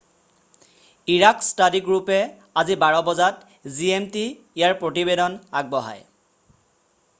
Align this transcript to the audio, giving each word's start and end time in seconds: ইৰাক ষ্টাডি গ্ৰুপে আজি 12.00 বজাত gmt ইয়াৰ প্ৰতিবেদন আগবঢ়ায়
ইৰাক 1.15 1.43
ষ্টাডি 1.47 1.81
গ্ৰুপে 1.89 2.17
আজি 2.63 2.77
12.00 2.85 3.05
বজাত 3.11 3.45
gmt 3.75 4.25
ইয়াৰ 4.25 4.77
প্ৰতিবেদন 4.83 5.39
আগবঢ়ায় 5.61 6.05